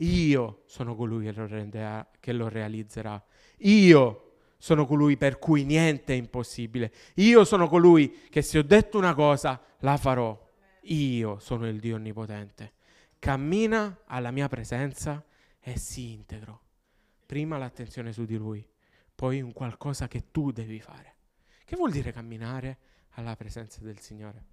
[0.00, 3.22] Io sono colui che lo, renderà, che lo realizzerà.
[3.58, 6.92] Io sono colui per cui niente è impossibile.
[7.16, 10.48] Io sono colui che se ho detto una cosa la farò.
[10.84, 12.72] Io sono il Dio Onnipotente.
[13.18, 15.22] Cammina alla mia presenza
[15.60, 16.60] e si integro.
[17.26, 18.66] Prima l'attenzione su di lui,
[19.14, 21.16] poi un qualcosa che tu devi fare.
[21.64, 22.78] Che vuol dire camminare
[23.10, 24.44] alla presenza del Signore?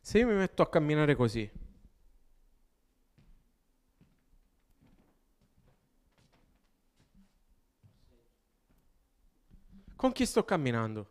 [0.00, 1.48] Se io mi metto a camminare così,
[10.06, 11.04] Con chi sto camminando?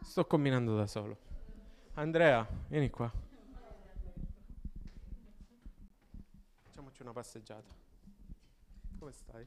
[0.00, 1.18] Sto camminando da solo.
[1.94, 3.12] Andrea, vieni qua.
[6.62, 7.74] Facciamoci una passeggiata.
[8.96, 9.44] Come stai?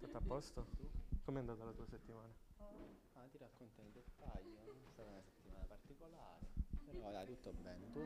[0.00, 0.90] Tutto a posto posto?
[1.24, 2.34] Com'è andata la tua settimana?
[2.58, 6.44] Ah, ti racconto in dettaglio, è stata una settimana particolare,
[6.86, 7.92] però dai, tutto bene.
[7.92, 8.00] Tu?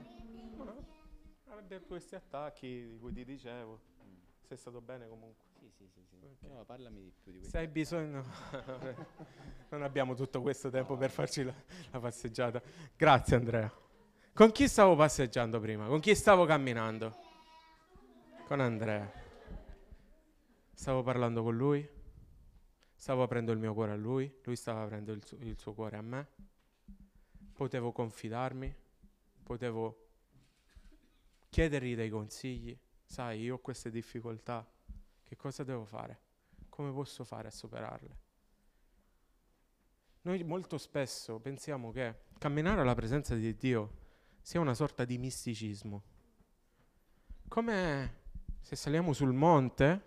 [0.58, 0.74] Ma
[1.52, 3.80] avrebbe questi attacchi di cui ti dicevo.
[4.04, 4.16] Mm.
[4.42, 5.47] Sei stato bene comunque.
[5.58, 6.16] Sì, sì, sì, sì.
[6.22, 6.36] Ok.
[6.38, 7.56] Però parlami di più di questo.
[7.56, 8.24] Se hai bisogno...
[9.70, 11.54] non abbiamo tutto questo tempo per farci la,
[11.90, 12.62] la passeggiata.
[12.96, 13.72] Grazie Andrea.
[14.32, 15.86] Con chi stavo passeggiando prima?
[15.86, 17.16] Con chi stavo camminando?
[18.46, 19.10] Con Andrea.
[20.72, 21.86] Stavo parlando con lui.
[22.94, 24.32] Stavo aprendo il mio cuore a lui.
[24.44, 26.28] Lui stava aprendo il, su- il suo cuore a me.
[27.52, 28.72] Potevo confidarmi.
[29.42, 30.06] Potevo
[31.50, 32.78] chiedergli dei consigli.
[33.04, 34.64] Sai, io ho queste difficoltà.
[35.28, 36.18] Che cosa devo fare?
[36.70, 38.16] Come posso fare a superarle?
[40.22, 43.90] Noi molto spesso pensiamo che camminare alla presenza di Dio
[44.40, 46.02] sia una sorta di misticismo.
[47.46, 48.14] Come
[48.62, 50.02] se saliamo sul monte,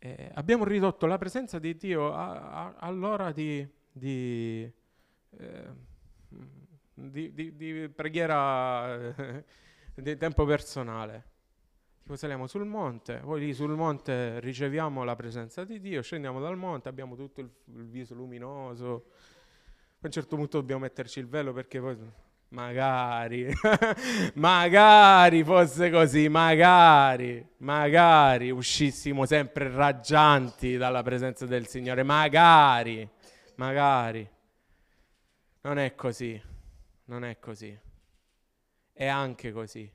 [0.00, 4.68] eh, abbiamo ridotto la presenza di Dio all'ora di, di,
[5.38, 5.72] eh,
[6.94, 9.14] di- di- di preghiera
[9.94, 11.33] di tempo personale.
[12.04, 16.54] Tipo saliamo sul monte, poi lì sul monte riceviamo la presenza di Dio, scendiamo dal
[16.54, 19.06] monte, abbiamo tutto il, il viso luminoso,
[20.00, 21.96] a un certo punto dobbiamo metterci il velo perché poi
[22.48, 23.50] magari,
[24.34, 33.08] magari fosse così, magari, magari uscissimo sempre raggianti dalla presenza del Signore, magari,
[33.54, 34.30] magari.
[35.62, 36.38] Non è così,
[37.06, 37.74] non è così.
[38.92, 39.90] È anche così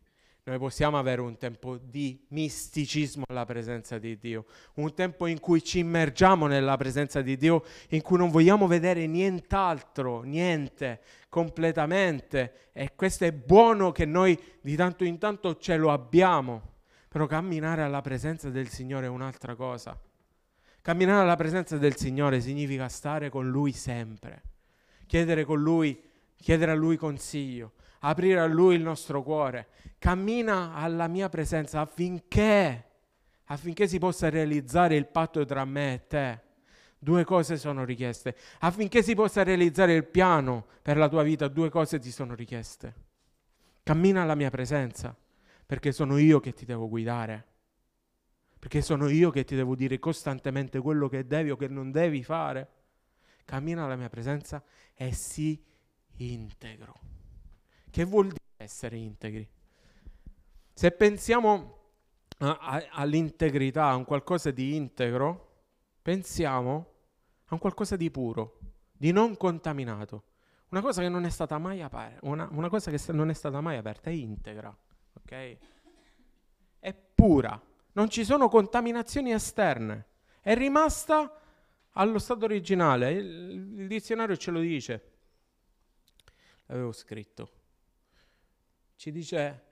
[0.50, 5.64] noi possiamo avere un tempo di misticismo alla presenza di Dio, un tempo in cui
[5.64, 12.70] ci immergiamo nella presenza di Dio, in cui non vogliamo vedere nient'altro, niente, completamente.
[12.74, 17.84] E questo è buono che noi di tanto in tanto ce lo abbiamo, però camminare
[17.84, 19.96] alla presenza del Signore è un'altra cosa.
[20.82, 24.42] Camminare alla presenza del Signore significa stare con Lui sempre,
[25.06, 26.02] chiedere con Lui,
[26.38, 29.68] chiedere a Lui consiglio, aprire a Lui il nostro cuore.
[29.98, 32.86] Cammina alla mia presenza affinché,
[33.46, 36.42] affinché si possa realizzare il patto tra me e te.
[37.02, 38.36] Due cose sono richieste.
[38.60, 43.08] Affinché si possa realizzare il piano per la tua vita, due cose ti sono richieste.
[43.84, 45.16] Cammina alla mia presenza,
[45.66, 47.46] perché sono io che ti devo guidare.
[48.60, 52.22] Perché sono io che ti devo dire costantemente quello che devi o che non devi
[52.22, 52.68] fare.
[53.46, 54.62] Cammina alla mia presenza
[54.94, 55.64] e si
[56.18, 57.19] integro.
[57.92, 59.48] Che vuol dire essere integri?
[60.74, 61.78] Se pensiamo
[62.40, 65.64] a, a, all'integrità, a un qualcosa di integro,
[66.02, 66.94] pensiamo
[67.46, 68.60] a un qualcosa di puro,
[68.92, 70.24] di non contaminato.
[70.70, 73.60] Una cosa che non è stata mai aperta, una, una cosa che non è stata
[73.60, 74.76] mai aperta, è integra,
[75.14, 75.58] ok?
[76.78, 77.60] È pura,
[77.94, 80.06] non ci sono contaminazioni esterne,
[80.42, 81.42] è rimasta
[81.94, 85.12] allo stato originale, il, il dizionario ce lo dice,
[86.68, 87.58] l'avevo scritto
[89.00, 89.64] ci dice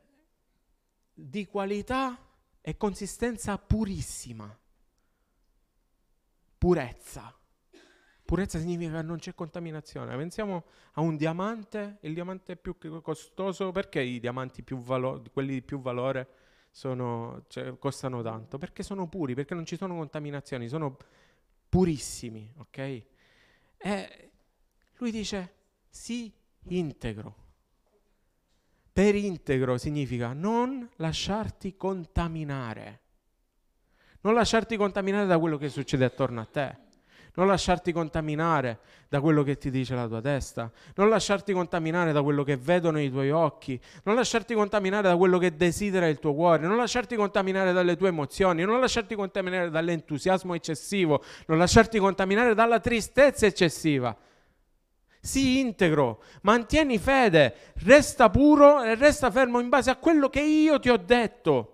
[1.14, 2.18] di qualità
[2.62, 4.58] e consistenza purissima.
[6.58, 7.38] Purezza.
[8.24, 10.16] Purezza significa che non c'è contaminazione.
[10.16, 10.64] Pensiamo
[10.94, 15.82] a un diamante, il diamante più costoso, perché i diamanti più valo- quelli di più
[15.82, 16.30] valore
[16.72, 18.58] sono, cioè, costano tanto?
[18.58, 20.96] Perché sono puri, perché non ci sono contaminazioni, sono
[21.68, 22.78] purissimi, ok?
[23.78, 24.32] E
[25.00, 25.54] lui dice,
[25.90, 26.32] sì,
[26.68, 27.47] integro.
[28.98, 33.02] Per integro significa non lasciarti contaminare.
[34.22, 36.76] Non lasciarti contaminare da quello che succede attorno a te.
[37.36, 40.72] Non lasciarti contaminare da quello che ti dice la tua testa.
[40.96, 43.80] Non lasciarti contaminare da quello che vedono i tuoi occhi.
[44.06, 46.66] Non lasciarti contaminare da quello che desidera il tuo cuore.
[46.66, 48.64] Non lasciarti contaminare dalle tue emozioni.
[48.64, 51.24] Non lasciarti contaminare dall'entusiasmo eccessivo.
[51.46, 54.18] Non lasciarti contaminare dalla tristezza eccessiva
[55.28, 60.80] sii integro, mantieni fede, resta puro e resta fermo in base a quello che io
[60.80, 61.74] ti ho detto.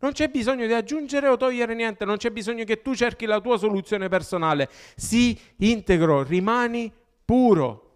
[0.00, 3.40] Non c'è bisogno di aggiungere o togliere niente, non c'è bisogno che tu cerchi la
[3.40, 4.68] tua soluzione personale.
[4.96, 6.92] Sii integro, rimani
[7.24, 7.92] puro,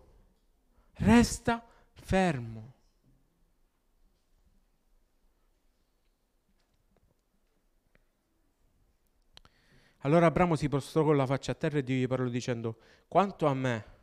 [0.99, 2.75] resta fermo.
[10.03, 12.77] Allora Abramo si prostrò con la faccia a terra e Dio gli parlò dicendo,
[13.09, 13.96] quanto a me,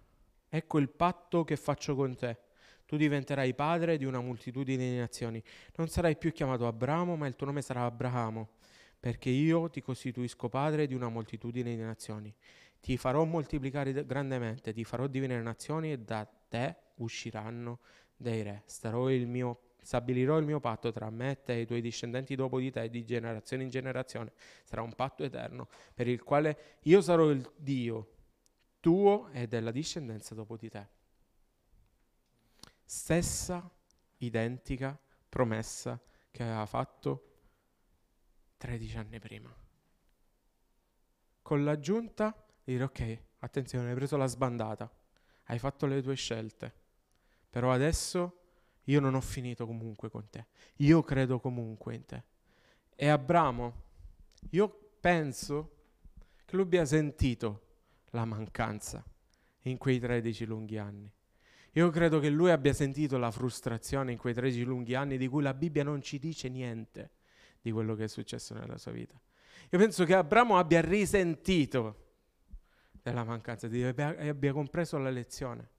[0.56, 2.38] Ecco il patto che faccio con te.
[2.86, 5.42] Tu diventerai padre di una moltitudine di nazioni.
[5.78, 8.50] Non sarai più chiamato Abramo, ma il tuo nome sarà Abramo,
[9.00, 12.32] perché io ti costituisco padre di una moltitudine di nazioni.
[12.80, 17.80] Ti farò moltiplicare grandemente, ti farò divenire nazioni e da te usciranno
[18.16, 18.64] dei re.
[19.10, 22.60] Il mio, stabilirò il mio patto tra me e te e i tuoi discendenti dopo
[22.60, 24.34] di te, di generazione in generazione.
[24.64, 28.10] Sarà un patto eterno, per il quale io sarò il Dio
[28.84, 30.88] tuo e della discendenza dopo di te.
[32.84, 33.72] Stessa
[34.18, 35.98] identica promessa
[36.30, 37.36] che aveva fatto
[38.58, 39.56] 13 anni prima.
[41.42, 44.94] Con l'aggiunta di dire ok, attenzione, hai preso la sbandata,
[45.44, 46.74] hai fatto le tue scelte,
[47.50, 48.42] però adesso
[48.84, 50.48] io non ho finito comunque con te,
[50.80, 52.24] io credo comunque in te.
[52.94, 53.84] E Abramo,
[54.50, 54.68] io
[55.00, 55.72] penso
[56.44, 57.72] che lui abbia sentito
[58.14, 59.04] la mancanza
[59.64, 61.12] in quei 13 lunghi anni.
[61.74, 65.42] Io credo che lui abbia sentito la frustrazione in quei 13 lunghi anni di cui
[65.42, 67.12] la Bibbia non ci dice niente
[67.62, 69.20] di quello che è successo nella sua vita.
[69.70, 72.02] Io penso che Abramo abbia risentito
[72.92, 75.70] della mancanza di Dio e abbia compreso la lezione.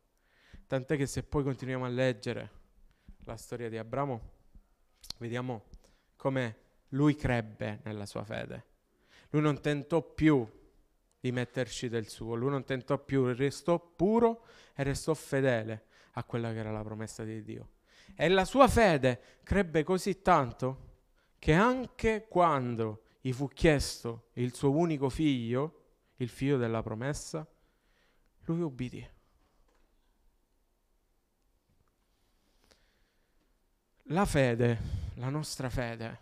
[0.66, 2.51] Tant'è che se poi continuiamo a leggere
[3.24, 4.32] la storia di Abramo,
[5.18, 5.66] vediamo
[6.16, 6.57] come
[6.89, 8.64] lui crebbe nella sua fede.
[9.30, 10.47] Lui non tentò più
[11.24, 12.34] di metterci del suo.
[12.34, 14.44] Lui non tentò più, restò puro
[14.74, 17.70] e restò fedele a quella che era la promessa di Dio.
[18.14, 20.98] E la sua fede crebbe così tanto
[21.38, 25.84] che anche quando gli fu chiesto il suo unico figlio,
[26.16, 27.46] il figlio della promessa,
[28.40, 29.08] lui obbedì.
[34.08, 34.78] La fede,
[35.14, 36.18] la nostra fede,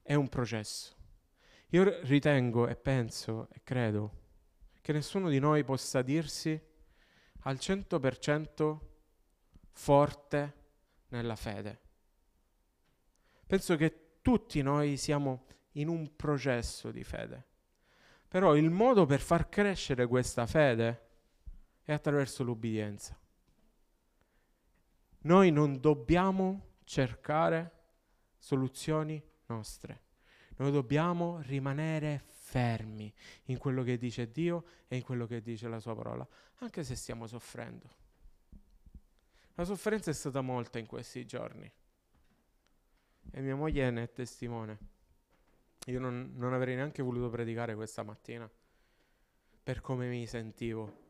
[0.00, 0.99] è un processo.
[1.72, 4.18] Io ritengo e penso e credo
[4.80, 6.60] che nessuno di noi possa dirsi
[7.42, 8.78] al 100%
[9.70, 10.54] forte
[11.08, 11.80] nella fede.
[13.46, 17.46] Penso che tutti noi siamo in un processo di fede.
[18.26, 21.08] Però il modo per far crescere questa fede
[21.82, 23.18] è attraverso l'ubbidienza.
[25.22, 27.78] Noi non dobbiamo cercare
[28.38, 30.08] soluzioni nostre.
[30.60, 33.10] Noi dobbiamo rimanere fermi
[33.44, 36.26] in quello che dice Dio e in quello che dice la sua parola,
[36.58, 37.88] anche se stiamo soffrendo.
[39.54, 41.70] La sofferenza è stata molta in questi giorni
[43.30, 44.78] e mia moglie ne è testimone.
[45.86, 48.50] Io non, non avrei neanche voluto predicare questa mattina
[49.62, 51.08] per come mi sentivo.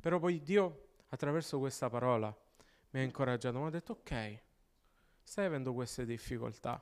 [0.00, 2.32] Però poi Dio, attraverso questa parola,
[2.90, 4.40] mi ha incoraggiato, mi ha detto ok,
[5.20, 6.80] stai avendo queste difficoltà.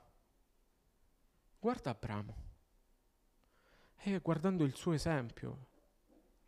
[1.67, 2.37] Guarda Abramo.
[3.97, 5.67] E guardando il suo esempio,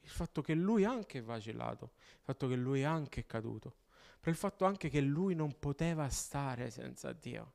[0.03, 3.79] il fatto che lui anche è vacillato, il fatto che lui anche è caduto,
[4.21, 7.53] per il fatto anche che lui non poteva stare senza Dio.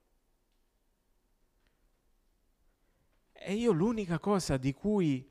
[3.32, 5.26] E io l'unica cosa di cui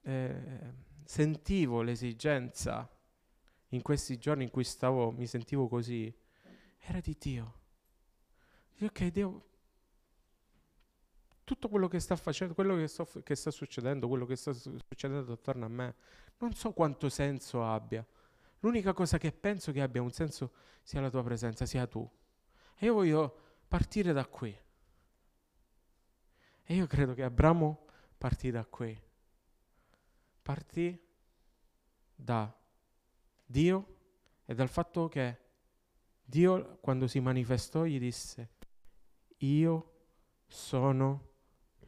[0.00, 0.72] eh,
[1.04, 2.90] sentivo l'esigenza
[3.68, 6.10] in questi giorni in cui stavo, mi sentivo così,
[6.78, 7.60] era di Dio.
[8.78, 9.46] Dio ok, Dio,
[11.46, 15.32] tutto quello che sta facendo, quello che, sto, che sta succedendo, quello che sta succedendo
[15.32, 15.94] attorno a me,
[16.38, 18.04] non so quanto senso abbia.
[18.60, 20.50] L'unica cosa che penso che abbia un senso
[20.82, 22.08] sia la tua presenza, sia tu.
[22.76, 23.38] E io voglio
[23.68, 24.58] partire da qui.
[26.64, 27.86] E io credo che Abramo
[28.18, 29.00] partì da qui.
[30.42, 31.00] Partì
[32.12, 32.52] da
[33.44, 33.96] Dio
[34.44, 35.38] e dal fatto che
[36.24, 38.54] Dio quando si manifestò gli disse
[39.38, 39.92] io
[40.46, 41.25] sono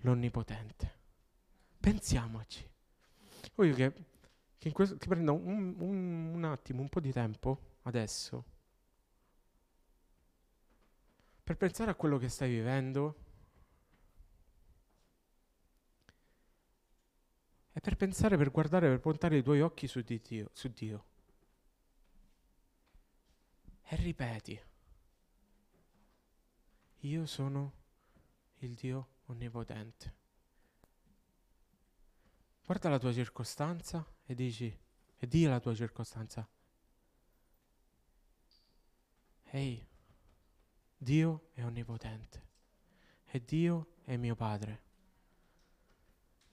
[0.01, 0.96] l'onnipotente.
[1.78, 2.68] Pensiamoci.
[3.55, 3.92] Voglio che,
[4.59, 8.57] che, questo, che prenda un, un, un attimo, un po' di tempo adesso
[11.49, 13.16] per pensare a quello che stai vivendo
[17.72, 21.05] e per pensare, per guardare, per puntare i tuoi occhi su, di Dio, su Dio.
[23.82, 24.61] E ripeti,
[26.99, 27.72] io sono
[28.59, 30.14] il Dio onnipotente.
[32.64, 34.79] Guarda la tua circostanza e dici,
[35.16, 36.47] e di la tua circostanza.
[39.51, 39.87] Ehi,
[40.97, 42.47] Dio è onnipotente
[43.24, 44.83] e Dio è mio Padre.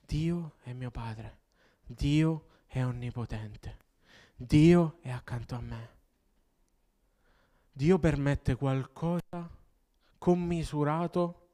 [0.06, 1.40] Dio è mio Padre,
[1.84, 3.76] Dio è onnipotente,
[4.36, 5.94] Dio è accanto a me.
[7.72, 9.50] Dio permette qualcosa
[10.16, 11.45] commisurato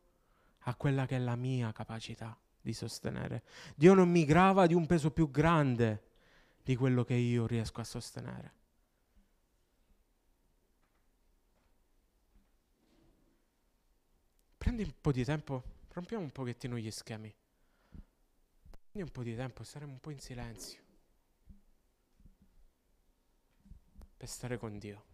[0.63, 3.43] a quella che è la mia capacità di sostenere.
[3.75, 6.11] Dio non mi grava di un peso più grande
[6.63, 8.55] di quello che io riesco a sostenere.
[14.57, 17.35] Prendi un po' di tempo, rompiamo un pochettino gli schemi.
[17.91, 20.81] Prendi un po' di tempo, staremo un po' in silenzio.
[24.17, 25.12] Per stare con Dio.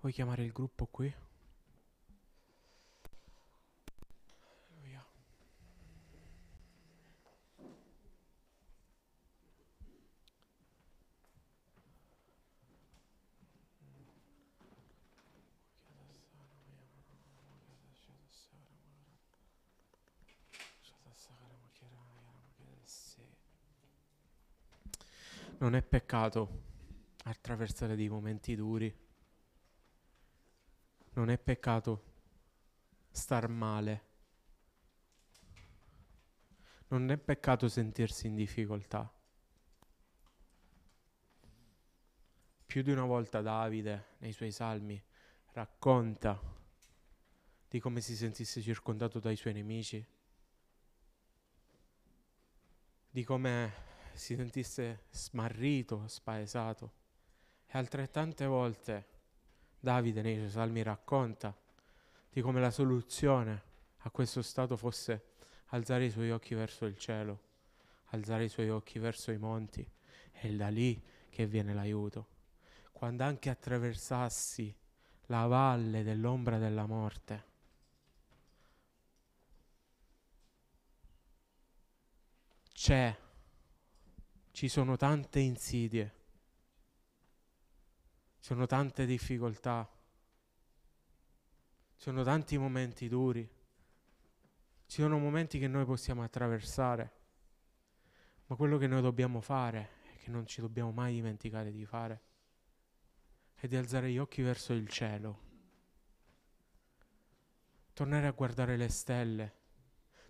[0.00, 1.14] Vuoi chiamare il gruppo qui?
[25.58, 26.62] Non è peccato
[27.24, 29.08] attraversare dei momenti duri.
[31.20, 32.04] Non è peccato
[33.10, 34.04] star male.
[36.88, 39.12] Non è peccato sentirsi in difficoltà.
[42.64, 44.98] Più di una volta Davide, nei suoi salmi,
[45.52, 46.40] racconta
[47.68, 50.02] di come si sentisse circondato dai suoi nemici,
[53.10, 53.72] di come
[54.14, 56.94] si sentisse smarrito, spaesato.
[57.66, 59.19] E altrettante volte
[59.80, 61.56] Davide nei suoi salmi racconta
[62.30, 63.62] di come la soluzione
[64.00, 65.28] a questo stato fosse
[65.68, 67.40] alzare i suoi occhi verso il cielo,
[68.10, 69.88] alzare i suoi occhi verso i monti.
[70.30, 72.26] È da lì che viene l'aiuto.
[72.92, 74.74] Quando anche attraversassi
[75.26, 77.44] la valle dell'ombra della morte,
[82.72, 83.16] c'è,
[84.50, 86.19] ci sono tante insidie,
[88.40, 89.88] sono tante difficoltà,
[91.94, 93.48] ci sono tanti momenti duri,
[94.86, 97.12] ci sono momenti che noi possiamo attraversare,
[98.46, 102.22] ma quello che noi dobbiamo fare e che non ci dobbiamo mai dimenticare di fare
[103.54, 105.38] è di alzare gli occhi verso il cielo,
[107.92, 109.54] tornare a guardare le stelle,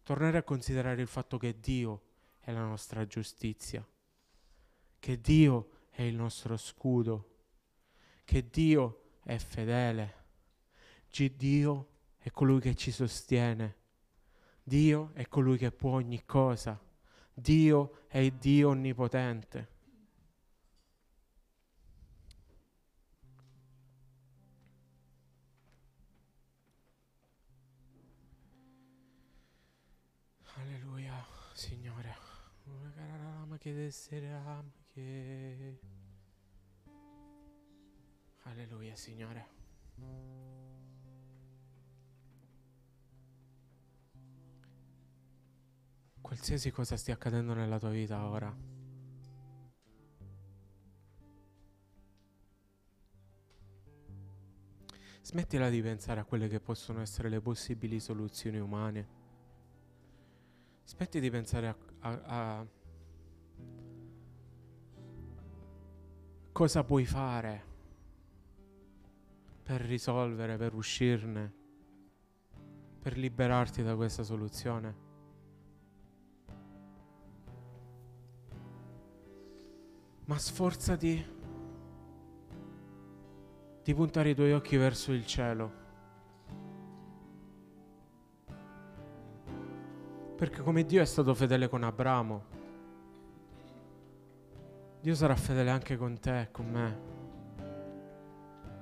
[0.03, 2.03] tornare a considerare il fatto che Dio
[2.41, 3.87] è la nostra giustizia,
[4.99, 7.30] che Dio è il nostro scudo,
[8.31, 10.15] che Dio è fedele,
[11.37, 13.75] Dio è colui che ci sostiene,
[14.63, 16.81] Dio è colui che può ogni cosa,
[17.35, 19.69] Dio è il Dio onnipotente.
[30.55, 32.17] Alleluia, Signore.
[33.49, 34.63] Ma che desidera
[34.93, 36.00] che
[38.51, 39.47] Alleluia, Signore.
[46.21, 48.53] Qualsiasi cosa stia accadendo nella tua vita ora.
[55.23, 59.19] Smettila di pensare a quelle che possono essere le possibili soluzioni umane.
[60.83, 62.67] Smetti di pensare a, a, a
[66.51, 67.70] cosa puoi fare
[69.71, 71.53] per risolvere, per uscirne,
[73.01, 74.95] per liberarti da questa soluzione.
[80.25, 81.25] Ma sforzati
[83.85, 85.73] di puntare i tuoi occhi verso il cielo.
[90.35, 92.45] Perché come Dio è stato fedele con Abramo,
[95.01, 97.20] Dio sarà fedele anche con te e con me.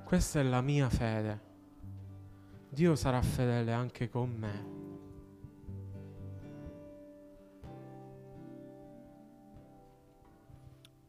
[0.09, 1.39] Questa è la mia fede.
[2.71, 4.65] Dio sarà fedele anche con me.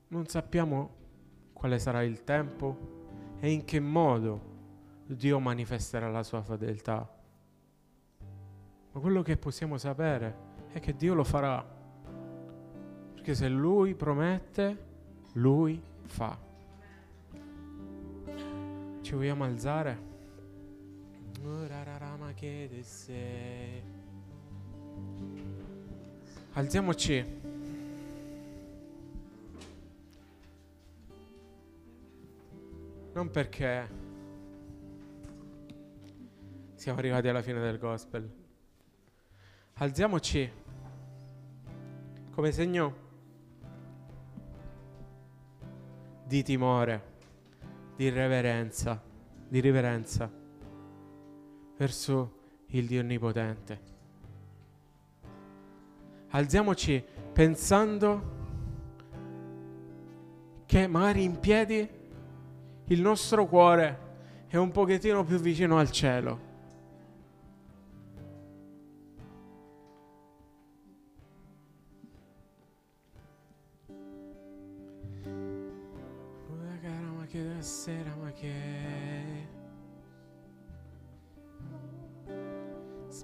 [0.10, 0.96] Non sappiamo
[1.54, 4.42] quale sarà il tempo e in che modo
[5.06, 7.10] Dio manifesterà la sua fedeltà.
[8.92, 10.36] Ma quello che possiamo sapere
[10.74, 11.66] è che Dio lo farà.
[13.14, 14.88] Perché se Lui promette,
[15.36, 16.49] Lui fa.
[19.10, 19.98] Ci vogliamo alzare?
[26.54, 27.42] Alziamoci.
[33.12, 33.90] Non perché
[36.76, 38.32] siamo arrivati alla fine del gospel.
[39.74, 40.52] Alziamoci
[42.30, 42.96] come segno
[46.26, 47.09] di timore,
[48.00, 49.04] di reverenza,
[49.46, 50.32] di riverenza
[51.76, 52.38] verso
[52.68, 53.82] il Dio Onnipotente.
[56.30, 58.38] Alziamoci pensando
[60.66, 61.90] che magari in piedi
[62.86, 64.00] il nostro cuore
[64.48, 66.40] è un pochettino più vicino al cielo.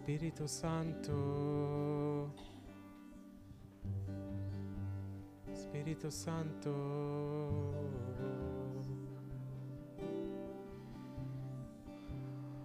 [0.05, 2.31] Spirito Santo.
[5.51, 7.73] Spirito Santo.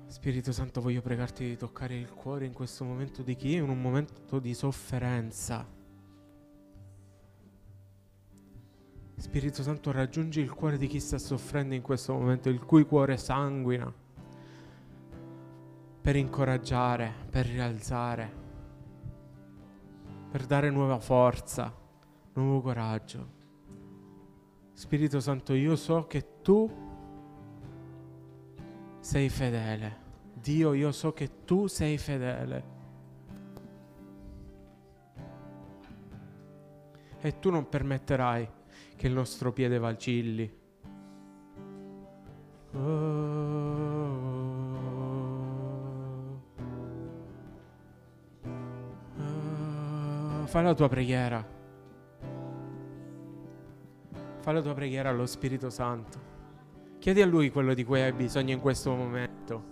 [0.04, 3.70] Spirito Santo, voglio pregarti di toccare il cuore in questo momento di chi è in
[3.70, 5.66] un momento di sofferenza.
[9.16, 13.16] Spirito Santo, raggiungi il cuore di chi sta soffrendo in questo momento, il cui cuore
[13.16, 13.90] sanguina,
[16.00, 18.32] per incoraggiare, per rialzare,
[20.30, 21.74] per dare nuova forza,
[22.34, 23.38] nuovo coraggio.
[24.72, 26.70] Spirito Santo, io so che tu
[29.00, 30.08] sei fedele.
[30.32, 32.78] Dio, io so che tu sei fedele.
[37.20, 38.48] E tu non permetterai
[38.96, 40.58] che il nostro piede vacilli.
[42.72, 43.29] Oh.
[50.50, 51.46] Fai la tua preghiera.
[54.40, 56.18] Fai la tua preghiera allo Spirito Santo.
[56.98, 59.64] Chiedi a Lui quello di cui hai bisogno in questo momento.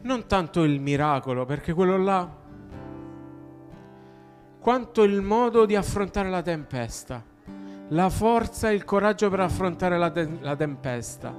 [0.00, 2.28] Non tanto il miracolo, perché quello là,
[4.58, 7.22] quanto il modo di affrontare la tempesta,
[7.90, 11.32] la forza e il coraggio per affrontare la, te- la tempesta,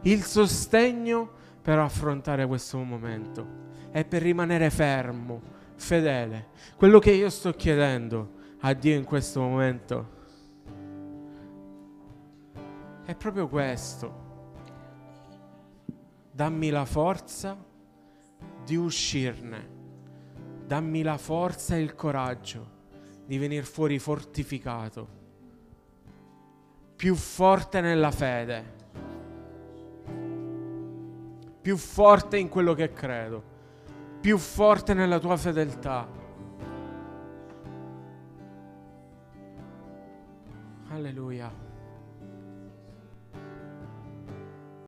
[0.00, 1.28] il sostegno
[1.60, 3.65] per affrontare questo momento
[3.96, 5.40] e per rimanere fermo,
[5.74, 6.48] fedele.
[6.76, 10.08] Quello che io sto chiedendo a Dio in questo momento
[13.06, 14.24] è proprio questo.
[16.30, 17.56] Dammi la forza
[18.66, 19.66] di uscirne.
[20.66, 22.74] Dammi la forza e il coraggio
[23.24, 25.08] di venire fuori fortificato,
[26.96, 28.74] più forte nella fede,
[31.62, 33.54] più forte in quello che credo,
[34.20, 36.06] più forte nella tua fedeltà.
[40.88, 41.65] Alleluia.